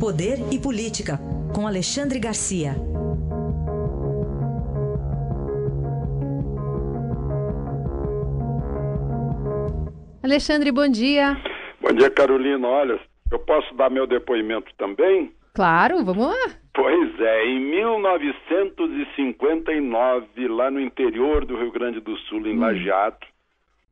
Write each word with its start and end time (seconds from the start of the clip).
Poder 0.00 0.38
e 0.52 0.58
Política, 0.60 1.18
com 1.52 1.66
Alexandre 1.66 2.20
Garcia. 2.20 2.76
Alexandre, 10.22 10.70
bom 10.70 10.88
dia. 10.88 11.36
Bom 11.80 11.92
dia, 11.92 12.08
Carolina. 12.10 12.68
Olha, 12.68 13.00
eu 13.32 13.40
posso 13.40 13.74
dar 13.74 13.90
meu 13.90 14.06
depoimento 14.06 14.72
também? 14.78 15.32
Claro, 15.52 16.04
vamos 16.04 16.28
lá. 16.28 16.46
Pois 16.72 17.20
é, 17.20 17.46
em 17.46 17.58
1959, 17.58 20.46
lá 20.46 20.70
no 20.70 20.80
interior 20.80 21.44
do 21.44 21.56
Rio 21.56 21.72
Grande 21.72 21.98
do 21.98 22.16
Sul, 22.18 22.46
em 22.46 22.56
hum. 22.56 22.60
Lajeado, 22.60 23.26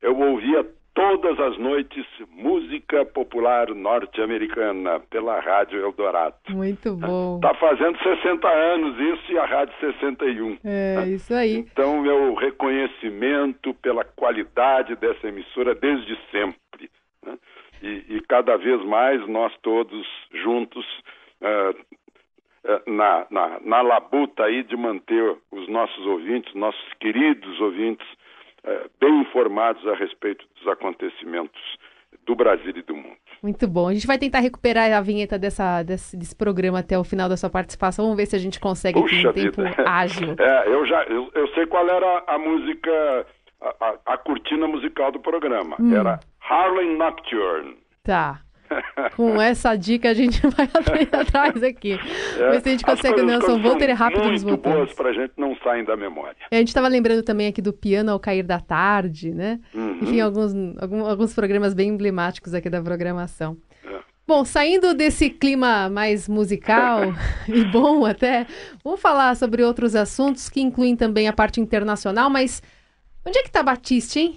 eu 0.00 0.16
ouvia 0.16 0.64
todas 0.96 1.38
as 1.38 1.58
noites 1.58 2.06
música 2.30 3.04
popular 3.04 3.68
norte-americana 3.68 4.98
pela 5.10 5.38
Rádio 5.38 5.78
Eldorado. 5.78 6.34
Muito 6.48 6.96
bom. 6.96 7.36
Está 7.36 7.54
fazendo 7.54 7.98
60 8.02 8.48
anos 8.48 8.98
isso 8.98 9.32
e 9.32 9.38
a 9.38 9.44
Rádio 9.44 9.74
61. 9.78 10.58
É, 10.64 11.06
isso 11.06 11.34
aí. 11.34 11.58
Então, 11.58 12.00
meu 12.00 12.34
reconhecimento 12.34 13.74
pela 13.74 14.04
qualidade 14.04 14.96
dessa 14.96 15.28
emissora 15.28 15.74
desde 15.74 16.18
sempre. 16.30 16.90
Né? 17.24 17.38
E, 17.82 18.16
e, 18.16 18.20
cada 18.26 18.56
vez 18.56 18.82
mais 18.86 19.20
nós 19.28 19.52
todos 19.60 20.06
juntos 20.32 20.84
uh, 21.42 22.90
na, 22.90 23.26
na, 23.30 23.60
na 23.60 23.82
labuta 23.82 24.44
aí 24.44 24.62
de 24.62 24.74
manter 24.78 25.36
os 25.52 25.68
nossos 25.68 26.06
ouvintes, 26.06 26.54
nossos 26.54 26.94
queridos 26.98 27.60
ouvintes, 27.60 28.06
bem 29.00 29.20
informados 29.20 29.86
a 29.86 29.94
respeito 29.94 30.44
dos 30.56 30.66
acontecimentos 30.68 31.60
do 32.24 32.34
Brasil 32.34 32.72
e 32.74 32.82
do 32.82 32.94
mundo. 32.94 33.16
Muito 33.42 33.68
bom. 33.68 33.88
A 33.88 33.94
gente 33.94 34.06
vai 34.06 34.18
tentar 34.18 34.40
recuperar 34.40 34.92
a 34.92 35.00
vinheta 35.00 35.38
dessa, 35.38 35.82
desse, 35.82 36.16
desse 36.16 36.34
programa 36.34 36.80
até 36.80 36.98
o 36.98 37.04
final 37.04 37.28
da 37.28 37.36
sua 37.36 37.50
participação. 37.50 38.06
Vamos 38.06 38.16
ver 38.16 38.26
se 38.26 38.34
a 38.34 38.38
gente 38.38 38.58
consegue 38.58 39.00
Puxa 39.00 39.28
em 39.28 39.32
tempo 39.32 39.62
ágil. 39.86 40.34
É, 40.38 40.68
eu 40.68 40.86
já 40.86 41.04
eu, 41.04 41.30
eu, 41.34 41.48
sei 41.48 41.66
qual 41.66 41.88
era 41.88 42.24
a 42.26 42.38
música, 42.38 43.26
a, 43.60 43.68
a, 43.80 44.14
a 44.14 44.18
cortina 44.18 44.66
musical 44.66 45.12
do 45.12 45.20
programa. 45.20 45.76
Hum. 45.78 45.94
Era 45.94 46.18
Harlem 46.40 46.96
Nocturne. 46.96 47.76
Tá. 48.02 48.40
Com 49.14 49.40
essa 49.40 49.76
dica 49.76 50.10
a 50.10 50.14
gente 50.14 50.40
vai 50.48 50.68
atrás 51.12 51.62
aqui. 51.62 51.98
É, 52.38 52.50
Ver 52.50 52.60
se 52.60 52.68
a 52.68 52.72
gente 52.72 52.84
consegue, 52.84 53.22
Nelson 53.22 53.60
Volter, 53.60 53.90
é 53.90 53.92
rápido 53.92 54.30
nos 54.30 54.44
botões. 54.44 54.74
boas 54.74 54.92
para 54.92 55.10
a 55.10 55.12
gente 55.12 55.32
não 55.36 55.56
saem 55.56 55.84
da 55.84 55.96
memória. 55.96 56.36
É, 56.50 56.56
a 56.56 56.58
gente 56.58 56.68
estava 56.68 56.88
lembrando 56.88 57.22
também 57.22 57.46
aqui 57.46 57.62
do 57.62 57.72
Piano 57.72 58.10
ao 58.10 58.20
Cair 58.20 58.44
da 58.44 58.60
Tarde, 58.60 59.32
né? 59.32 59.60
Uhum. 59.74 59.98
Enfim, 60.02 60.20
alguns, 60.20 60.52
alguns, 60.78 61.08
alguns 61.08 61.34
programas 61.34 61.74
bem 61.74 61.88
emblemáticos 61.90 62.54
aqui 62.54 62.68
da 62.68 62.82
programação. 62.82 63.56
É. 63.84 63.98
Bom, 64.26 64.44
saindo 64.44 64.92
desse 64.92 65.30
clima 65.30 65.88
mais 65.88 66.28
musical 66.28 67.00
e 67.48 67.64
bom 67.64 68.04
até, 68.04 68.46
vamos 68.82 69.00
falar 69.00 69.36
sobre 69.36 69.62
outros 69.62 69.94
assuntos 69.94 70.48
que 70.48 70.60
incluem 70.60 70.96
também 70.96 71.28
a 71.28 71.32
parte 71.32 71.60
internacional, 71.60 72.28
mas 72.28 72.62
onde 73.24 73.38
é 73.38 73.42
que 73.42 73.48
está 73.48 73.62
Batiste, 73.62 74.18
hein? 74.18 74.36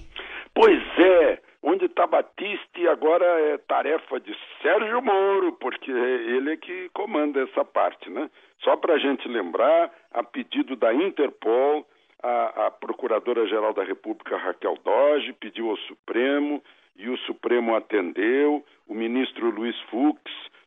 Pois 0.54 0.80
é, 0.98 1.40
Onde 1.62 1.86
está 1.86 2.08
Batiste 2.08 2.88
agora 2.88 3.26
é 3.26 3.58
tarefa 3.58 4.20
de 4.20 4.36
Sérgio 4.62 5.02
Moro, 5.02 5.54
porque 5.54 5.92
ele 5.92 6.54
é 6.54 6.58
que 6.58 6.90
comanda 6.94 7.42
essa 7.42 7.66
parte, 7.66 8.10
né? 8.10 8.30
Só 8.64 8.78
para 8.78 8.94
a 8.94 8.98
gente 8.98 9.28
lembrar, 9.28 9.92
a 10.12 10.24
pedido 10.24 10.76
da 10.76 10.94
Interpol, 10.94 11.86
a, 12.24 12.68
a 12.68 12.72
Procuradora-Geral 12.72 13.74
da 13.74 13.84
República, 13.84 14.38
Raquel 14.38 14.78
Doge, 14.84 15.34
pediu 15.34 15.70
ao 15.70 15.78
Supremo 15.78 16.64
e 16.96 17.10
o 17.10 17.18
Supremo 17.20 17.76
atendeu, 17.76 18.64
o 18.88 18.94
ministro 18.94 19.50
Luiz 19.50 19.78
Fux 19.90 20.20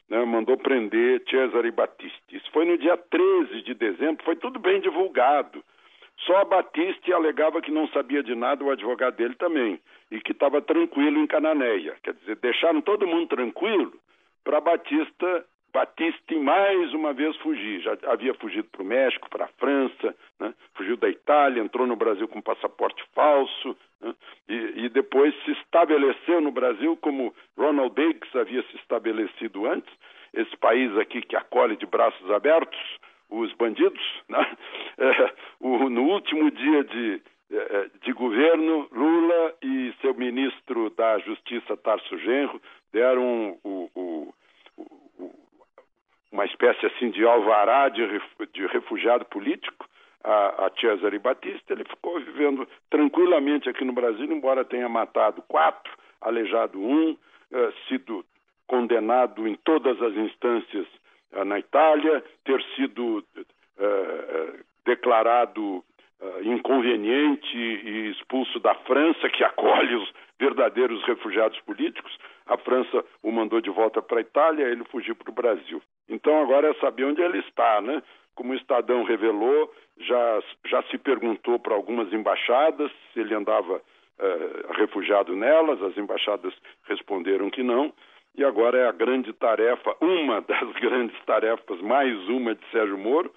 né, 0.09 0.25
mandou 0.25 0.57
prender 0.59 1.23
Cesare 1.29 1.71
Battisti. 1.71 2.37
Isso 2.37 2.51
foi 2.53 2.67
no 2.67 2.77
dia 2.77 2.97
13 2.97 3.63
de 3.63 3.75
dezembro, 3.75 4.25
foi 4.25 4.37
tudo 4.37 4.59
bem 4.59 4.81
divulgado. 4.81 5.65
Só 6.27 6.37
a 6.37 6.45
Batiste 6.45 7.13
alegava 7.13 7.61
que 7.61 7.71
não 7.71 7.89
sabia 7.89 8.23
de 8.23 8.35
nada, 8.35 8.65
o 8.65 8.71
advogado 8.71 9.17
dele 9.17 9.35
também, 9.35 9.81
e 10.11 10.21
que 10.21 10.33
estava 10.33 10.63
tranquilo 10.63 11.19
em 11.19 11.27
Cananéia. 11.27 11.97
Quer 12.03 12.15
dizer, 12.15 12.37
deixaram 12.37 12.81
todo 12.81 13.07
mundo 13.07 13.29
tranquilo 13.29 13.93
para 14.45 14.61
Batista 14.61 15.45
Batiste 15.73 16.35
mais 16.35 16.93
uma 16.93 17.15
vez 17.15 17.35
fugir. 17.39 17.81
Já 17.81 17.97
havia 18.09 18.35
fugido 18.35 18.69
para 18.71 18.83
o 18.83 18.85
México, 18.85 19.31
para 19.31 19.47
a 19.47 19.49
França, 19.59 20.15
né? 20.39 20.53
fugiu 20.75 20.99
da 20.99 21.09
Itália, 21.09 21.63
entrou 21.63 21.87
no 21.87 21.97
Brasil 21.97 22.29
com 22.29 22.43
passaporte 22.43 23.03
falso 23.15 23.77
né? 24.01 24.15
e, 24.49 24.85
e, 24.85 24.89
depois 24.91 25.35
se 25.45 25.53
estabeleceu 25.53 26.43
no 26.43 26.53
Brasil 26.53 26.95
como 26.99 27.35
Ronald 27.57 27.95
Biggs 27.95 28.39
havia 28.39 28.63
se 28.65 28.77
estabelecido 28.77 29.67
antes, 29.67 29.91
esse 30.35 30.55
país 30.59 30.95
aqui 30.99 31.23
que 31.23 31.37
acolhe 31.37 31.77
de 31.77 31.87
braços 31.87 32.31
abertos 32.31 32.79
os 33.33 33.53
bandidos. 33.55 34.03
Né? 34.29 34.39
É, 34.99 35.33
o, 35.59 35.89
no 35.89 36.03
último 36.03 36.51
dia 36.51 36.85
de, 36.85 37.23
é, 37.51 37.57
é, 37.57 37.91
de 38.03 38.13
governo, 38.13 38.87
Lula 38.93 39.55
e 39.63 39.93
seu 40.03 40.15
ministro 40.15 40.91
da 40.91 41.19
Justiça, 41.21 41.77
Tarso 41.79 42.19
Genro, 42.19 42.61
deram 42.93 43.59
o, 43.65 43.91
o, 43.97 44.35
uma 46.31 46.45
espécie 46.45 46.87
assim 46.87 47.11
de 47.11 47.25
alvará 47.25 47.89
de, 47.89 48.07
de 48.53 48.67
refugiado 48.67 49.25
político 49.25 49.89
a, 50.23 50.67
a 50.67 50.71
Cesare 50.79 51.19
Batista. 51.19 51.73
Ele 51.73 51.85
ficou 51.85 52.21
vivendo 52.21 52.69
tranquilamente 52.91 53.69
aqui 53.69 53.85
no 53.85 53.95
Brasil, 53.95 54.31
embora 54.31 54.65
tenha 54.65 54.89
matado 54.91 55.43
quatro, 55.49 55.93
aleijado 56.21 56.79
um, 56.79 57.17
sido 57.89 58.25
condenado 58.67 59.47
em 59.47 59.55
todas 59.57 60.01
as 60.01 60.15
instâncias 60.15 60.87
na 61.45 61.59
Itália, 61.59 62.23
ter 62.45 62.63
sido 62.77 63.19
uh, 63.19 64.65
declarado 64.85 65.63
uh, 65.63 65.85
inconveniente 66.43 67.57
e 67.57 68.11
expulso 68.11 68.61
da 68.61 68.75
França, 68.75 69.29
que 69.31 69.43
acolhe 69.43 69.95
os 69.97 70.13
verdadeiros 70.39 71.03
refugiados 71.05 71.59
políticos. 71.61 72.17
A 72.47 72.59
França 72.59 73.05
o 73.23 73.31
mandou 73.31 73.61
de 73.61 73.71
volta 73.71 74.03
para 74.03 74.19
a 74.19 74.23
Itália, 74.23 74.67
ele 74.67 74.85
fugiu 74.85 75.15
para 75.15 75.31
o 75.31 75.35
Brasil. 75.35 75.81
Então 76.09 76.43
agora 76.43 76.71
é 76.71 76.75
saber 76.75 77.05
onde 77.05 77.23
ele 77.23 77.39
está, 77.39 77.81
né? 77.81 78.03
Como 78.35 78.53
o 78.53 78.57
Estadão 78.57 79.05
revelou, 79.05 79.73
já, 79.99 80.43
já 80.67 80.83
se 80.85 80.99
perguntou 80.99 81.59
para 81.59 81.75
algumas 81.75 82.13
embaixadas 82.13 82.91
se 83.13 83.21
ele 83.21 83.35
andava 83.35 83.77
uh, 83.77 84.73
refugiado 84.73 85.37
nelas, 85.37 85.81
as 85.83 85.97
embaixadas 85.97 86.53
responderam 86.89 87.51
que 87.51 87.63
não. 87.63 87.93
E 88.35 88.45
agora 88.45 88.79
é 88.79 88.89
a 88.89 88.93
grande 88.93 89.33
tarefa, 89.35 89.95
uma 90.01 90.41
das 90.41 90.73
grandes 90.81 91.19
tarefas, 91.25 91.81
mais 91.81 92.17
uma 92.29 92.55
de 92.55 92.65
Sérgio 92.71 92.99
Moro, 92.99 93.33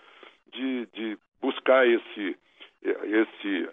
de, 0.53 0.85
de 0.93 1.17
buscar 1.41 1.85
esse, 1.87 2.37
esse 2.81 3.69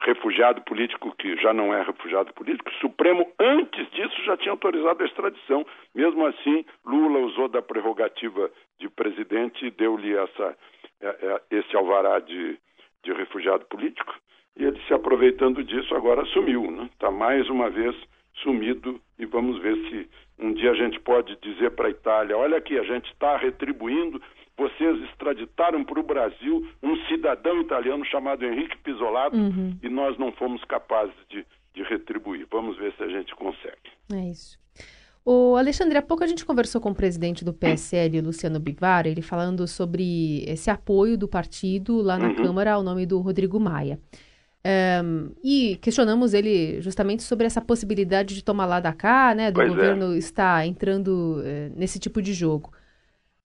refugiado 0.00 0.62
político 0.62 1.14
que 1.16 1.36
já 1.36 1.52
não 1.52 1.72
é 1.72 1.82
refugiado 1.82 2.32
político. 2.34 2.70
O 2.70 2.80
Supremo, 2.80 3.30
antes 3.38 3.88
disso, 3.90 4.24
já 4.24 4.36
tinha 4.36 4.52
autorizado 4.52 5.02
a 5.02 5.06
extradição. 5.06 5.64
Mesmo 5.94 6.26
assim, 6.26 6.64
Lula 6.84 7.20
usou 7.20 7.48
da 7.48 7.62
prerrogativa 7.62 8.50
de 8.78 8.88
presidente 8.88 9.66
e 9.66 9.70
deu-lhe 9.70 10.16
essa, 10.16 10.56
é, 11.00 11.06
é, 11.06 11.40
esse 11.50 11.76
alvará 11.76 12.18
de, 12.18 12.58
de 13.04 13.12
refugiado 13.12 13.64
político. 13.66 14.14
E 14.56 14.64
ele, 14.64 14.80
se 14.86 14.92
aproveitando 14.92 15.62
disso, 15.62 15.94
agora 15.94 16.24
sumiu. 16.26 16.64
Está 16.64 16.82
né? 16.82 16.90
Tá 16.98 17.10
mais 17.10 17.48
uma 17.48 17.70
vez 17.70 17.94
sumido 18.42 19.00
e 19.22 19.26
vamos 19.26 19.62
ver 19.62 19.76
se 19.88 20.08
um 20.38 20.52
dia 20.52 20.72
a 20.72 20.74
gente 20.74 20.98
pode 20.98 21.36
dizer 21.40 21.70
para 21.70 21.86
a 21.86 21.90
Itália: 21.90 22.36
olha 22.36 22.58
aqui, 22.58 22.76
a 22.76 22.82
gente 22.82 23.10
está 23.12 23.36
retribuindo. 23.36 24.20
Vocês 24.58 25.00
extraditaram 25.04 25.82
para 25.84 25.98
o 25.98 26.02
Brasil 26.02 26.66
um 26.82 26.96
cidadão 27.06 27.60
italiano 27.60 28.04
chamado 28.04 28.44
Henrique 28.44 28.76
Pisolato 28.78 29.36
uhum. 29.36 29.76
e 29.82 29.88
nós 29.88 30.18
não 30.18 30.30
fomos 30.32 30.62
capazes 30.64 31.14
de, 31.30 31.46
de 31.72 31.82
retribuir. 31.84 32.46
Vamos 32.50 32.76
ver 32.76 32.92
se 32.94 33.02
a 33.02 33.08
gente 33.08 33.34
consegue. 33.34 33.90
É 34.12 34.30
isso. 34.30 34.58
O 35.24 35.56
Alexandre, 35.56 35.96
há 35.96 36.02
pouco 36.02 36.24
a 36.24 36.26
gente 36.26 36.44
conversou 36.44 36.80
com 36.80 36.90
o 36.90 36.94
presidente 36.94 37.44
do 37.44 37.54
PSL, 37.54 38.20
Luciano 38.20 38.58
Bivar, 38.58 39.06
ele 39.06 39.22
falando 39.22 39.68
sobre 39.68 40.42
esse 40.48 40.68
apoio 40.68 41.16
do 41.16 41.28
partido 41.28 42.02
lá 42.02 42.18
na 42.18 42.28
uhum. 42.28 42.34
Câmara 42.34 42.72
ao 42.72 42.82
nome 42.82 43.06
do 43.06 43.20
Rodrigo 43.20 43.60
Maia. 43.60 44.00
Um, 44.64 45.34
e 45.42 45.76
questionamos 45.82 46.34
ele 46.34 46.80
justamente 46.80 47.24
sobre 47.24 47.46
essa 47.46 47.60
possibilidade 47.60 48.32
de 48.32 48.44
tomar 48.44 48.64
lá 48.66 48.78
da 48.78 48.92
cá, 48.92 49.34
né, 49.34 49.50
do 49.50 49.56
pois 49.56 49.66
é. 49.66 49.74
governo 49.74 50.14
é. 50.14 50.18
estar 50.18 50.64
entrando 50.64 51.40
uh, 51.40 51.72
nesse 51.76 51.98
tipo 51.98 52.22
de 52.22 52.32
jogo. 52.32 52.70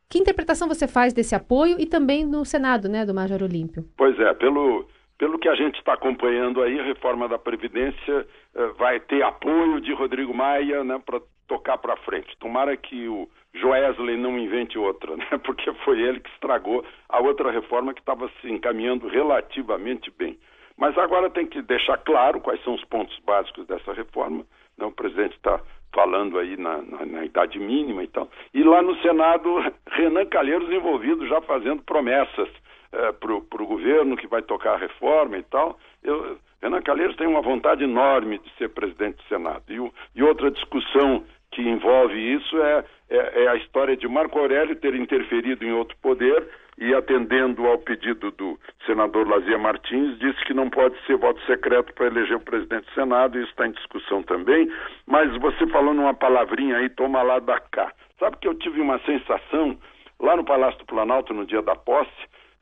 Que 0.09 0.19
interpretação 0.19 0.67
você 0.67 0.87
faz 0.87 1.13
desse 1.13 1.33
apoio 1.33 1.75
e 1.79 1.85
também 1.85 2.25
no 2.25 2.45
Senado, 2.45 2.87
né, 2.87 3.05
do 3.05 3.15
Major 3.15 3.41
Olímpio? 3.41 3.83
Pois 3.97 4.17
é, 4.19 4.33
pelo, 4.35 4.87
pelo 5.17 5.39
que 5.39 5.49
a 5.49 5.55
gente 5.55 5.79
está 5.79 5.93
acompanhando 5.93 6.61
aí, 6.61 6.79
a 6.79 6.83
reforma 6.83 7.27
da 7.27 7.39
Previdência 7.39 8.25
uh, 8.55 8.73
vai 8.77 8.99
ter 8.99 9.23
apoio 9.23 9.81
de 9.81 9.93
Rodrigo 9.93 10.33
Maia 10.33 10.83
né, 10.83 11.01
para 11.03 11.19
tocar 11.47 11.79
para 11.79 11.97
frente. 11.97 12.37
Tomara 12.39 12.77
que 12.77 13.07
o 13.07 13.27
Joesley 13.55 14.17
não 14.17 14.37
invente 14.37 14.77
outra, 14.77 15.15
né, 15.17 15.25
porque 15.43 15.73
foi 15.83 15.99
ele 15.99 16.19
que 16.19 16.29
estragou 16.29 16.85
a 17.09 17.19
outra 17.19 17.51
reforma 17.51 17.91
que 17.91 18.01
estava 18.01 18.29
se 18.39 18.49
encaminhando 18.51 19.07
relativamente 19.07 20.11
bem. 20.15 20.37
Mas 20.77 20.97
agora 20.97 21.29
tem 21.29 21.47
que 21.47 21.61
deixar 21.61 21.97
claro 21.97 22.39
quais 22.39 22.63
são 22.63 22.75
os 22.75 22.83
pontos 22.85 23.17
básicos 23.25 23.65
dessa 23.65 23.93
reforma. 23.93 24.45
Né? 24.77 24.85
O 24.85 24.91
presidente 24.91 25.35
está 25.35 25.59
falando 25.93 26.37
aí 26.37 26.55
na, 26.55 26.81
na, 26.83 27.05
na, 27.05 27.25
idade 27.25 27.57
mínima 27.57 28.03
e 28.03 28.07
tal. 28.07 28.29
E 28.53 28.63
lá 28.63 28.81
no 28.81 28.95
Senado 29.01 29.49
Renan 29.89 30.25
Calheiros 30.27 30.69
envolvido 30.69 31.27
já 31.27 31.41
fazendo 31.41 31.81
promessas 31.81 32.49
é, 32.91 33.11
para 33.11 33.33
o 33.33 33.67
governo 33.67 34.15
que 34.15 34.27
vai 34.27 34.41
tocar 34.43 34.75
a 34.75 34.77
reforma 34.77 35.37
e 35.37 35.43
tal. 35.43 35.77
Eu, 36.03 36.37
Renan 36.61 36.81
Calheiros 36.81 37.15
tem 37.15 37.27
uma 37.27 37.41
vontade 37.41 37.83
enorme 37.83 38.39
de 38.39 38.49
ser 38.57 38.69
presidente 38.69 39.17
do 39.17 39.23
Senado. 39.23 39.63
E, 39.69 39.91
e 40.15 40.23
outra 40.23 40.51
discussão 40.51 41.23
que 41.51 41.61
envolve 41.61 42.17
isso 42.17 42.61
é, 42.61 42.83
é, 43.09 43.43
é, 43.43 43.47
a 43.47 43.55
história 43.55 43.95
de 43.95 44.07
Marco 44.07 44.37
Aurélio 44.37 44.75
ter 44.75 44.93
interferido 44.95 45.63
em 45.63 45.71
outro 45.71 45.95
poder 46.01 46.47
e, 46.77 46.93
atendendo 46.93 47.65
ao 47.65 47.77
pedido 47.79 48.31
do 48.31 48.59
senador 48.85 49.27
Lazia 49.27 49.57
Martins, 49.57 50.17
disse 50.19 50.43
que 50.45 50.53
não 50.53 50.69
pode 50.69 50.95
ser 51.05 51.17
voto 51.17 51.41
secreto 51.45 51.93
para 51.93 52.07
eleger 52.07 52.37
o 52.37 52.41
presidente 52.41 52.85
do 52.85 52.93
Senado, 52.93 53.39
isso 53.39 53.49
está 53.49 53.65
em 53.65 53.71
discussão 53.71 54.21
também. 54.21 54.71
Mas 55.07 55.35
você 55.37 55.65
falando 55.67 55.99
uma 55.99 56.13
palavrinha 56.13 56.77
aí, 56.77 56.89
toma 56.89 57.21
lá 57.23 57.39
da 57.39 57.59
cá. 57.59 57.91
Sabe 58.19 58.37
que 58.37 58.47
eu 58.47 58.53
tive 58.53 58.79
uma 58.81 58.99
sensação 58.99 59.77
lá 60.19 60.35
no 60.35 60.43
Palácio 60.43 60.79
do 60.79 60.85
Planalto 60.85 61.33
no 61.33 61.45
dia 61.45 61.61
da 61.61 61.75
posse, 61.75 62.11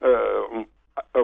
uh, 0.01 0.65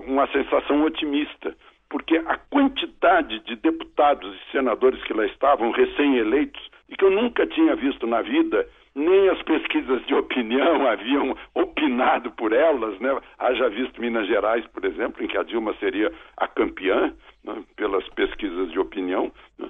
uma 0.06 0.28
sensação 0.28 0.84
otimista 0.84 1.56
porque 1.92 2.18
a 2.26 2.38
quantidade 2.38 3.42
de 3.42 3.58
deputados 3.58 4.34
e 4.34 4.52
senadores 4.52 5.04
que 5.04 5.14
lá 5.14 5.26
estavam, 5.26 5.72
recém-eleitos, 5.72 6.71
e 6.92 6.96
que 6.96 7.06
eu 7.06 7.10
nunca 7.10 7.48
tinha 7.48 7.76
visto 7.76 8.06
na 8.06 8.22
vida, 8.22 8.68
nem 8.94 9.30
as 9.30 9.42
pesquisas 9.44 10.06
de 10.06 10.14
opinião 10.16 10.86
haviam 10.88 11.36
opinado 11.56 12.30
por 12.32 12.52
elas, 12.52 13.00
né? 13.00 13.18
Haja 13.40 13.70
visto 13.70 14.02
Minas 14.02 14.28
Gerais, 14.28 14.68
por 14.68 14.84
exemplo, 14.84 15.24
em 15.24 15.28
que 15.28 15.38
a 15.38 15.44
Dilma 15.44 15.74
seria 15.80 16.12
a 16.38 16.48
campeã 16.48 17.14
né? 17.44 17.64
pelas 17.78 18.08
pesquisas 18.10 18.70
de 18.72 18.78
opinião. 18.78 19.32
Né? 19.58 19.70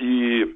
E 0.00 0.54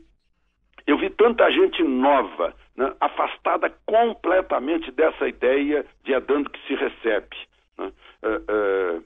eu 0.87 0.99
vi 0.99 1.08
tanta 1.10 1.49
gente 1.50 1.82
nova, 1.84 2.52
né? 2.76 2.93
afastada 3.00 3.72
completamente 3.87 4.90
dessa 4.90 5.28
ideia 5.28 5.87
de 6.04 6.12
é 6.12 6.20
dando 6.20 6.50
que 6.50 6.60
se 6.66 6.75
recebe. 6.75 7.37
Né? 7.78 7.93
Uh, 8.25 8.99
uh, 8.99 9.04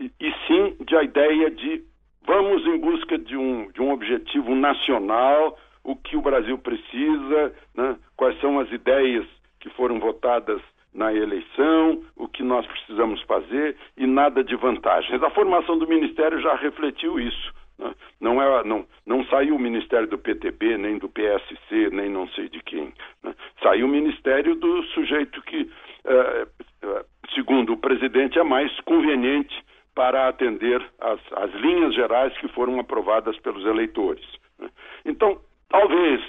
e, 0.00 0.12
e 0.20 0.32
sim 0.46 0.76
de 0.84 0.96
a 0.96 1.02
ideia 1.02 1.50
de 1.50 1.82
vamos 2.24 2.64
em 2.66 2.78
busca 2.78 3.18
de 3.18 3.36
um, 3.36 3.70
de 3.72 3.80
um 3.80 3.90
objetivo 3.90 4.54
nacional, 4.54 5.58
o 5.88 5.96
que 5.96 6.18
o 6.18 6.20
Brasil 6.20 6.58
precisa, 6.58 7.54
né? 7.74 7.96
quais 8.14 8.38
são 8.42 8.60
as 8.60 8.70
ideias 8.70 9.26
que 9.58 9.70
foram 9.70 9.98
votadas 9.98 10.60
na 10.92 11.14
eleição, 11.14 12.02
o 12.14 12.28
que 12.28 12.42
nós 12.42 12.66
precisamos 12.66 13.22
fazer 13.22 13.74
e 13.96 14.06
nada 14.06 14.44
de 14.44 14.54
vantagens. 14.54 15.22
A 15.22 15.30
formação 15.30 15.78
do 15.78 15.88
Ministério 15.88 16.42
já 16.42 16.54
refletiu 16.56 17.18
isso. 17.18 17.54
Né? 17.78 17.94
Não, 18.20 18.42
é, 18.42 18.64
não, 18.64 18.84
não 19.06 19.24
saiu 19.26 19.56
o 19.56 19.58
Ministério 19.58 20.06
do 20.06 20.18
PTB, 20.18 20.76
nem 20.76 20.98
do 20.98 21.08
PSC, 21.08 21.88
nem 21.90 22.10
não 22.10 22.28
sei 22.28 22.50
de 22.50 22.62
quem. 22.62 22.92
Né? 23.22 23.34
Saiu 23.62 23.86
o 23.86 23.90
Ministério 23.90 24.56
do 24.56 24.82
sujeito 24.88 25.40
que, 25.40 25.70
eh, 26.04 26.46
eh, 26.82 27.04
segundo 27.34 27.72
o 27.72 27.78
presidente, 27.78 28.38
é 28.38 28.44
mais 28.44 28.78
conveniente 28.80 29.64
para 29.94 30.28
atender 30.28 30.84
as, 31.00 31.20
as 31.32 31.50
linhas 31.54 31.94
gerais 31.94 32.36
que 32.38 32.48
foram 32.48 32.78
aprovadas 32.78 33.38
pelos 33.38 33.64
eleitores. 33.64 34.26
Né? 34.58 34.68
Então, 35.06 35.40
talvez 35.68 36.22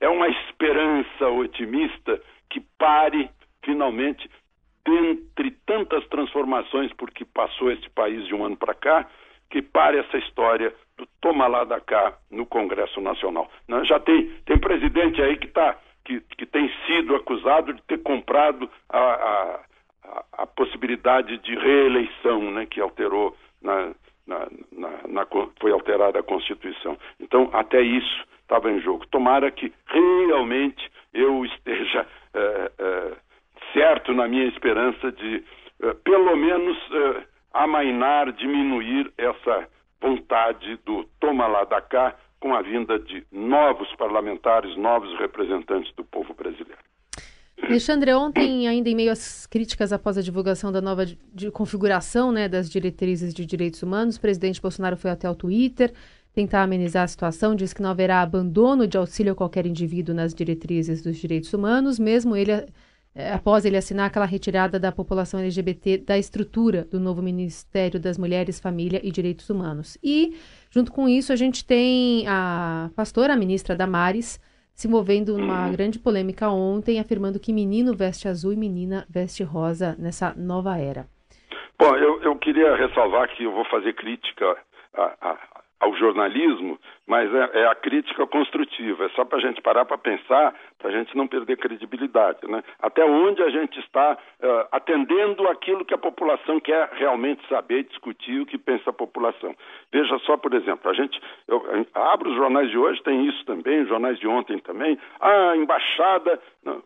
é 0.00 0.08
uma 0.08 0.28
esperança 0.28 1.28
otimista 1.28 2.20
que 2.50 2.60
pare 2.78 3.30
finalmente 3.64 4.30
dentre 4.84 5.50
tantas 5.66 6.06
transformações 6.08 6.92
por 6.92 7.10
que 7.10 7.24
passou 7.24 7.72
este 7.72 7.88
país 7.90 8.26
de 8.26 8.34
um 8.34 8.44
ano 8.44 8.56
para 8.56 8.74
cá, 8.74 9.08
que 9.50 9.62
pare 9.62 9.98
essa 9.98 10.18
história 10.18 10.74
do 10.96 11.06
toma 11.20 11.46
lá 11.46 11.64
da 11.64 11.80
cá 11.80 12.16
no 12.30 12.46
Congresso 12.46 13.00
Nacional. 13.00 13.50
Né? 13.66 13.84
Já 13.84 13.98
tem, 13.98 14.30
tem 14.44 14.58
presidente 14.58 15.22
aí 15.22 15.36
que, 15.36 15.48
tá, 15.48 15.78
que, 16.04 16.20
que 16.36 16.46
tem 16.46 16.70
sido 16.86 17.16
acusado 17.16 17.72
de 17.72 17.82
ter 17.82 18.02
comprado 18.02 18.70
a, 18.88 18.98
a 18.98 19.60
a, 20.32 20.46
possibilidade 20.46 21.38
de 21.38 21.54
reeleição, 21.56 22.50
né, 22.50 22.66
que 22.66 22.80
alterou 22.80 23.36
na, 23.62 23.94
na, 24.26 24.48
na, 24.72 24.90
na, 25.08 25.26
foi 25.60 25.72
alterada 25.72 26.18
a 26.18 26.22
Constituição. 26.22 26.98
Então, 27.20 27.50
até 27.52 27.80
isso 27.80 28.24
estava 28.42 28.70
em 28.70 28.80
jogo. 28.80 29.06
Tomara 29.06 29.50
que 29.50 29.72
realmente 29.86 30.90
eu 31.12 31.44
esteja 31.44 32.06
é, 32.34 32.72
é, 32.78 33.12
certo 33.72 34.12
na 34.12 34.28
minha 34.28 34.46
esperança 34.46 35.10
de, 35.12 35.44
é, 35.82 35.94
pelo 36.04 36.36
menos, 36.36 36.76
amainar, 37.52 38.32
diminuir 38.32 39.12
essa 39.16 39.68
vontade 40.00 40.76
do 40.84 41.04
toma 41.20 41.46
lá 41.46 41.64
da 41.64 41.80
cá 41.80 42.14
com 42.40 42.54
a 42.54 42.60
vinda 42.60 42.98
de 42.98 43.24
novos 43.32 43.90
parlamentares, 43.96 44.76
novos 44.76 45.18
representantes 45.18 45.90
do 45.94 46.04
povo 46.04 46.34
brasileiro. 46.34 46.78
Alexandre, 47.68 48.12
ontem, 48.14 48.68
ainda 48.68 48.88
em 48.88 48.94
meio 48.94 49.10
às 49.10 49.46
críticas 49.46 49.92
após 49.92 50.18
a 50.18 50.22
divulgação 50.22 50.70
da 50.70 50.80
nova 50.80 51.06
de, 51.06 51.50
configuração 51.50 52.30
né, 52.30 52.48
das 52.48 52.68
diretrizes 52.68 53.32
de 53.32 53.46
direitos 53.46 53.82
humanos, 53.82 54.16
o 54.16 54.20
presidente 54.20 54.60
Bolsonaro 54.60 54.96
foi 54.96 55.10
até 55.10 55.28
o 55.28 55.34
Twitter 55.34 55.92
tentar 56.32 56.62
amenizar 56.62 57.04
a 57.04 57.08
situação, 57.08 57.54
diz 57.54 57.72
que 57.72 57.80
não 57.80 57.90
haverá 57.90 58.20
abandono 58.20 58.88
de 58.88 58.98
auxílio 58.98 59.32
a 59.32 59.36
qualquer 59.36 59.66
indivíduo 59.66 60.14
nas 60.14 60.34
diretrizes 60.34 61.00
dos 61.00 61.16
direitos 61.16 61.52
humanos, 61.54 61.98
mesmo 61.98 62.36
ele 62.36 62.50
é, 63.14 63.32
após 63.32 63.64
ele 63.64 63.76
assinar 63.76 64.06
aquela 64.06 64.26
retirada 64.26 64.78
da 64.78 64.90
população 64.90 65.38
LGBT 65.38 65.98
da 65.98 66.18
estrutura 66.18 66.84
do 66.90 66.98
novo 66.98 67.22
Ministério 67.22 68.00
das 68.00 68.18
Mulheres, 68.18 68.58
Família 68.58 69.00
e 69.04 69.12
Direitos 69.12 69.48
Humanos. 69.48 69.96
E, 70.02 70.36
junto 70.68 70.90
com 70.90 71.08
isso, 71.08 71.32
a 71.32 71.36
gente 71.36 71.64
tem 71.64 72.26
a 72.26 72.90
pastora, 72.96 73.34
a 73.34 73.36
ministra 73.36 73.76
Damares, 73.76 74.40
se 74.74 74.88
movendo 74.88 75.38
numa 75.38 75.70
grande 75.70 75.98
polêmica 75.98 76.50
ontem, 76.50 76.98
afirmando 76.98 77.38
que 77.38 77.52
menino 77.52 77.94
veste 77.94 78.26
azul 78.26 78.52
e 78.52 78.56
menina 78.56 79.06
veste 79.08 79.42
rosa 79.42 79.94
nessa 79.98 80.34
nova 80.36 80.76
era. 80.76 81.06
Bom, 81.78 81.96
eu, 81.96 82.22
eu 82.22 82.36
queria 82.36 82.74
ressalvar 82.76 83.28
que 83.34 83.44
eu 83.44 83.52
vou 83.52 83.64
fazer 83.66 83.94
crítica 83.94 84.56
a, 84.94 85.02
a, 85.20 85.38
ao 85.84 85.94
jornalismo, 85.96 86.78
mas 87.06 87.32
é, 87.32 87.60
é 87.60 87.66
a 87.66 87.74
crítica 87.74 88.26
construtiva, 88.26 89.04
é 89.04 89.08
só 89.10 89.24
para 89.24 89.38
a 89.38 89.40
gente 89.40 89.60
parar 89.60 89.84
para 89.84 89.98
pensar, 89.98 90.54
para 90.78 90.88
a 90.88 90.92
gente 90.92 91.14
não 91.14 91.28
perder 91.28 91.58
credibilidade. 91.58 92.38
Né? 92.48 92.62
Até 92.80 93.04
onde 93.04 93.42
a 93.42 93.50
gente 93.50 93.78
está 93.80 94.14
uh, 94.14 94.68
atendendo 94.72 95.46
aquilo 95.48 95.84
que 95.84 95.92
a 95.92 95.98
população 95.98 96.58
quer 96.58 96.88
realmente 96.94 97.46
saber, 97.48 97.84
discutir 97.84 98.40
o 98.40 98.46
que 98.46 98.56
pensa 98.56 98.90
a 98.90 98.94
população. 98.94 99.54
Veja 99.92 100.18
só, 100.20 100.36
por 100.38 100.54
exemplo, 100.54 100.90
a 100.90 100.94
gente 100.94 101.20
eu, 101.46 101.62
eu 101.66 101.86
abro 101.94 102.30
os 102.30 102.36
jornais 102.36 102.70
de 102.70 102.78
hoje, 102.78 103.02
tem 103.02 103.26
isso 103.26 103.44
também, 103.44 103.82
os 103.82 103.88
jornais 103.88 104.18
de 104.18 104.26
ontem 104.26 104.58
também. 104.58 104.98
A 105.20 105.54
embaixada, 105.56 106.40
não, 106.64 106.82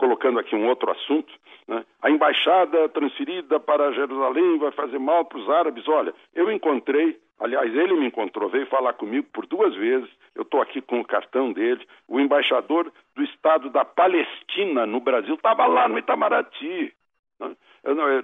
colocando 0.00 0.38
aqui 0.38 0.56
um 0.56 0.66
outro 0.66 0.90
assunto, 0.90 1.30
né? 1.68 1.84
a 2.00 2.10
embaixada 2.10 2.88
transferida 2.88 3.60
para 3.60 3.92
Jerusalém 3.92 4.58
vai 4.58 4.72
fazer 4.72 4.98
mal 4.98 5.26
para 5.26 5.38
os 5.38 5.50
árabes. 5.50 5.86
Olha, 5.86 6.14
eu 6.34 6.50
encontrei 6.50 7.20
Aliás, 7.40 7.74
ele 7.74 7.94
me 7.94 8.06
encontrou, 8.06 8.50
veio 8.50 8.66
falar 8.66 8.92
comigo 8.92 9.26
por 9.32 9.46
duas 9.46 9.74
vezes. 9.74 10.10
Eu 10.34 10.42
estou 10.42 10.60
aqui 10.60 10.82
com 10.82 11.00
o 11.00 11.04
cartão 11.06 11.50
dele. 11.50 11.86
O 12.06 12.20
embaixador 12.20 12.92
do 13.16 13.22
Estado 13.24 13.70
da 13.70 13.82
Palestina 13.82 14.84
no 14.84 15.00
Brasil 15.00 15.36
estava 15.36 15.66
lá 15.66 15.88
no 15.88 15.98
Itamaraty. 15.98 16.92
Né? 17.40 17.56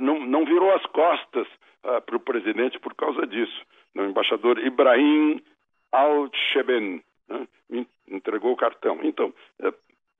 Não, 0.00 0.20
não, 0.20 0.44
virou 0.44 0.70
as 0.74 0.84
costas 0.84 1.46
uh, 1.82 2.02
para 2.04 2.16
o 2.16 2.20
presidente 2.20 2.78
por 2.78 2.94
causa 2.94 3.26
disso. 3.26 3.58
O 3.96 4.02
embaixador 4.02 4.58
Ibrahim 4.58 5.42
Al-Sheben 5.92 7.02
né? 7.26 7.48
me 7.70 7.88
entregou 8.08 8.52
o 8.52 8.56
cartão. 8.56 9.00
Então, 9.02 9.32
uh, 9.60 9.72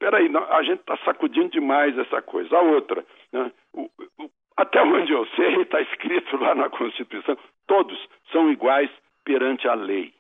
peraí, 0.07 0.31
a 0.51 0.63
gente 0.63 0.81
está 0.81 0.97
sacudindo 0.99 1.49
demais 1.49 1.99
essa 1.99 2.23
coisa. 2.23 2.57
A 2.57 2.61
outra, 2.61 3.05
né? 3.33 3.51
o, 3.73 3.91
o, 4.21 4.31
até 4.57 4.81
onde 4.81 5.13
eu 5.13 5.27
sei, 5.35 5.63
está 5.63 5.81
escrito 5.83 6.37
lá 6.37 6.55
na 6.55 6.71
Constituição, 6.71 7.37
todos 7.67 7.99
são 8.31 8.49
iguais 8.51 8.91
perante 9.25 9.67
a 9.67 9.75
lei. 9.75 10.15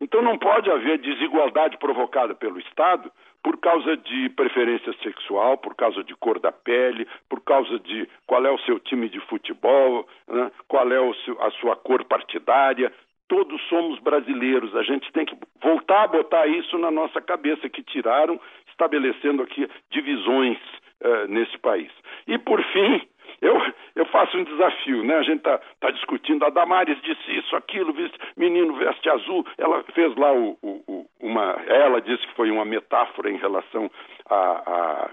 Então 0.00 0.22
não 0.22 0.38
pode 0.38 0.70
haver 0.70 0.98
desigualdade 0.98 1.78
provocada 1.78 2.34
pelo 2.34 2.60
Estado 2.60 3.10
por 3.42 3.58
causa 3.58 3.96
de 3.96 4.28
preferência 4.30 4.92
sexual, 5.02 5.58
por 5.58 5.74
causa 5.74 6.04
de 6.04 6.14
cor 6.14 6.38
da 6.38 6.52
pele, 6.52 7.06
por 7.28 7.40
causa 7.40 7.78
de 7.80 8.08
qual 8.26 8.44
é 8.46 8.50
o 8.50 8.58
seu 8.60 8.78
time 8.78 9.08
de 9.08 9.18
futebol, 9.20 10.08
né? 10.28 10.50
qual 10.68 10.90
é 10.90 11.14
seu, 11.24 11.42
a 11.42 11.50
sua 11.52 11.74
cor 11.74 12.04
partidária. 12.04 12.92
Todos 13.26 13.60
somos 13.68 13.98
brasileiros, 14.00 14.74
a 14.76 14.82
gente 14.82 15.10
tem 15.12 15.24
que 15.24 15.36
voltar 15.62 16.04
a 16.04 16.08
botar 16.08 16.46
isso 16.46 16.76
na 16.78 16.90
nossa 16.90 17.20
cabeça, 17.20 17.68
que 17.70 17.82
tiraram, 17.82 18.38
estabelecendo 18.74 19.42
aqui 19.42 19.68
divisões 19.90 20.58
uh, 21.02 21.28
nesse 21.28 21.56
país. 21.58 21.90
E, 22.26 22.36
por 22.38 22.62
fim, 22.64 23.00
eu, 23.40 23.60
eu 23.94 24.06
faço 24.06 24.36
um 24.36 24.44
desafio, 24.44 25.04
né? 25.04 25.16
A 25.16 25.22
gente 25.22 25.38
está 25.38 25.58
tá 25.80 25.90
discutindo, 25.90 26.44
a 26.44 26.50
Damares 26.50 27.00
disse 27.02 27.38
isso, 27.38 27.54
aquilo, 27.56 27.94
menino 28.36 28.74
veste 28.74 29.08
azul, 29.08 29.46
ela 29.58 29.82
fez 29.94 30.14
lá 30.16 30.32
o, 30.32 30.58
o, 30.62 31.06
uma. 31.20 31.56
Ela 31.66 32.00
disse 32.00 32.26
que 32.26 32.34
foi 32.34 32.50
uma 32.50 32.64
metáfora 32.64 33.30
em 33.30 33.36
relação 33.36 33.90
à 34.28 34.36
a, 34.36 35.10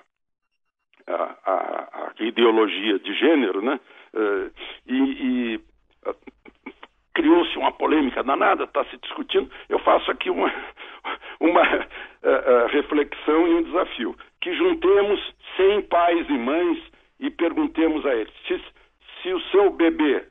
a, 1.07 1.35
a, 1.45 2.11
a, 2.19 2.23
ideologia 2.23 2.99
de 2.99 3.13
gênero, 3.13 3.61
né? 3.61 3.79
Uh, 4.13 4.51
e, 4.87 4.97
e 4.97 5.55
uh, 6.07 6.15
criou-se 7.13 7.57
uma 7.57 7.71
polêmica 7.71 8.23
danada, 8.23 8.63
está 8.63 8.83
se 8.85 8.97
discutindo. 8.97 9.51
Eu 9.69 9.79
faço 9.79 10.09
aqui 10.09 10.29
uma, 10.29 10.51
uma 11.39 11.61
eh, 12.23 12.29
eh, 12.29 12.67
reflexão 12.67 13.47
e 13.47 13.55
um 13.55 13.63
desafio. 13.63 14.15
Que 14.41 14.53
juntemos 14.53 15.19
100 15.57 15.81
pais 15.83 16.29
e 16.29 16.33
mães 16.33 16.77
e 17.19 17.31
perguntemos 17.31 18.05
a 18.05 18.13
eles: 18.13 18.31
se, 18.47 18.61
se 19.21 19.33
o 19.33 19.39
seu 19.49 19.71
bebê 19.71 20.23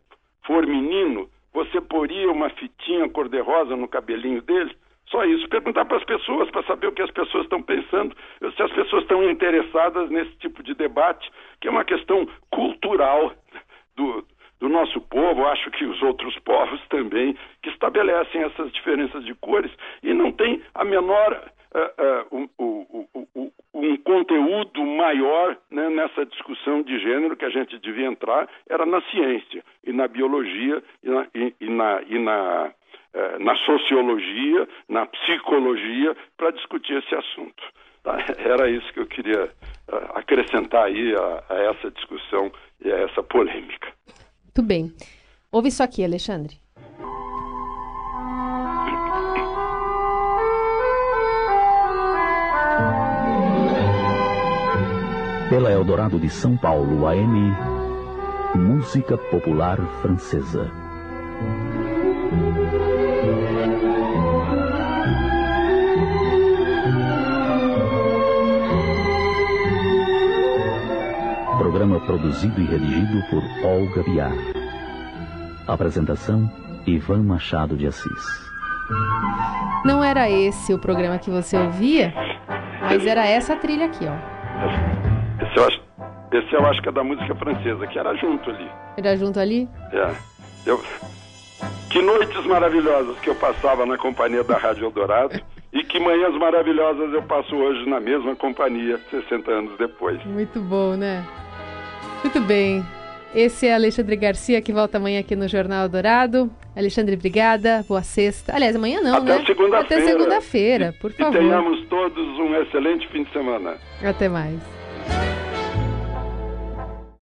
for 0.44 0.64
menino, 0.66 1.28
você 1.52 1.80
poria 1.80 2.30
uma 2.30 2.49
fitinha 2.50 3.09
cor-de-rosa 3.09 3.75
no 3.75 3.88
cabelinho 3.88 4.40
dele? 4.40 4.73
Só 5.09 5.25
isso. 5.25 5.49
Perguntar 5.49 5.85
para 5.85 5.97
as 5.97 6.04
pessoas, 6.04 6.49
para 6.50 6.62
saber 6.62 6.87
o 6.87 6.92
que 6.92 7.02
as 7.02 7.11
pessoas 7.11 7.42
estão 7.42 7.61
pensando, 7.61 8.16
se 8.38 8.62
as 8.62 8.73
pessoas 8.73 9.02
estão 9.02 9.28
interessadas 9.28 10.09
nesse 10.11 10.30
tipo 10.37 10.62
de 10.62 10.75
debate, 10.75 11.28
que 11.61 11.66
é 11.66 11.70
uma 11.73 11.85
questão 11.85 12.28
cultural 12.52 13.35
do, 13.97 14.25
do 14.61 14.68
nosso 14.68 15.00
povo, 15.00 15.44
acho 15.49 15.68
que 15.73 15.85
os 15.85 16.00
outros 16.02 16.38
povos 16.38 16.80
também, 16.88 17.37
que 17.62 17.70
estabelecem 17.70 18.42
essas 18.42 18.70
diferenças 18.70 19.25
de 19.25 19.35
cores 19.35 19.73
e 20.04 20.14
não 20.14 20.30
tem 20.30 20.62
a 20.73 20.85
menor 20.85 21.50
uh, 21.74 22.34
uh, 22.34 22.48
um, 22.58 23.50
um, 23.74 23.96
conteúdo 23.98 24.84
maior 24.84 25.56
né, 25.70 25.88
nessa 25.90 26.26
discussão 26.26 26.82
de 26.82 26.98
gênero 26.98 27.36
que 27.36 27.44
a 27.44 27.50
gente 27.50 27.78
devia 27.78 28.06
entrar 28.06 28.48
era 28.68 28.84
na 28.84 29.00
ciência 29.02 29.62
e 29.84 29.92
na 29.92 30.08
biologia 30.08 30.82
e 31.02 31.08
na, 31.08 31.26
e, 31.34 31.54
e 31.60 31.70
na, 31.70 32.02
e 32.08 32.18
na 32.18 32.72
eh, 33.12 33.38
na 33.40 33.56
sociologia, 33.56 34.68
na 34.88 35.04
psicologia, 35.04 36.16
para 36.36 36.52
discutir 36.52 36.96
esse 36.96 37.12
assunto. 37.12 37.60
Tá? 38.04 38.16
Era 38.38 38.70
isso 38.70 38.92
que 38.92 39.00
eu 39.00 39.06
queria 39.06 39.50
eh, 39.88 40.10
acrescentar 40.14 40.84
aí 40.84 41.12
a, 41.16 41.44
a 41.48 41.58
essa 41.70 41.90
discussão 41.90 42.52
e 42.80 42.92
a 42.92 42.98
essa 42.98 43.20
polêmica. 43.20 43.92
Muito 44.44 44.62
bem. 44.62 44.92
Ouve 45.50 45.68
isso 45.68 45.82
aqui, 45.82 46.04
Alexandre. 46.04 46.60
Pela 55.50 55.73
Eldorado 55.73 56.16
de 56.16 56.30
São 56.30 56.57
Paulo, 56.57 57.09
AM, 57.09 57.52
Música 58.54 59.19
Popular 59.19 59.78
Francesa. 60.00 60.71
Programa 71.59 71.99
produzido 72.07 72.61
e 72.61 72.66
redigido 72.66 73.21
por 73.28 73.42
Olga 73.66 74.04
Biar. 74.04 74.33
Apresentação: 75.66 76.49
Ivan 76.87 77.25
Machado 77.25 77.76
de 77.76 77.88
Assis. 77.88 78.52
Não 79.85 80.04
era 80.04 80.30
esse 80.30 80.73
o 80.73 80.78
programa 80.78 81.19
que 81.19 81.28
você 81.28 81.59
ouvia, 81.59 82.14
mas 82.83 83.04
era 83.04 83.26
essa 83.26 83.57
trilha 83.57 83.87
aqui, 83.87 84.07
ó. 84.07 85.00
Esse 85.50 85.59
eu 85.59 85.64
acho, 85.64 85.80
esse 86.33 86.54
eu 86.54 86.66
acho 86.66 86.83
que 86.83 86.88
é 86.88 86.92
da 86.92 87.02
música 87.02 87.35
francesa, 87.35 87.87
que 87.87 87.99
era 87.99 88.14
junto 88.14 88.50
ali. 88.50 88.71
Era 88.97 89.16
junto 89.16 89.40
ali? 89.40 89.69
É. 89.92 90.14
Eu, 90.64 90.80
que 91.90 92.00
noites 92.00 92.47
maravilhosas 92.47 93.19
que 93.19 93.28
eu 93.28 93.35
passava 93.35 93.85
na 93.85 93.99
companhia 93.99 94.45
da 94.45 94.57
Rádio 94.57 94.85
Eldorado 94.85 95.40
e 95.73 95.83
que 95.83 95.99
manhãs 95.99 96.35
maravilhosas 96.38 97.12
eu 97.12 97.23
passo 97.23 97.54
hoje 97.57 97.88
na 97.88 97.99
mesma 97.99 98.37
companhia, 98.37 99.00
60 99.11 99.50
anos 99.50 99.76
depois. 99.76 100.25
Muito 100.25 100.61
bom, 100.61 100.95
né? 100.95 101.26
Muito 102.23 102.40
bem. 102.40 102.85
Esse 103.35 103.66
é 103.66 103.75
Alexandre 103.75 104.16
Garcia, 104.16 104.61
que 104.61 104.73
volta 104.73 104.99
amanhã 104.99 105.21
aqui 105.21 105.35
no 105.35 105.49
Jornal 105.49 105.88
Dourado. 105.88 106.50
Alexandre, 106.76 107.14
obrigada. 107.14 107.85
Boa 107.88 108.02
sexta. 108.02 108.54
Aliás, 108.54 108.75
amanhã 108.75 109.00
não, 109.00 109.16
Até 109.16 109.38
né? 109.38 109.45
segunda-feira. 109.47 109.80
Até 109.80 110.00
segunda-feira, 110.00 110.95
por 111.00 111.12
favor. 111.12 111.37
E 111.37 111.38
tenhamos 111.38 111.87
todos 111.87 112.38
um 112.38 112.54
excelente 112.57 113.09
fim 113.09 113.23
de 113.25 113.33
semana. 113.33 113.76
Até 114.02 114.28
mais. 114.28 114.79